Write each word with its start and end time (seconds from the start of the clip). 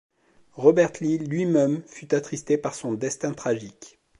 Robert 0.53 0.93
Lee 0.99 1.19
lui-même 1.19 1.83
fut 1.85 2.15
attristé 2.15 2.57
par 2.57 2.73
son 2.73 2.93
destin 2.93 3.33
tragique. 3.35 3.99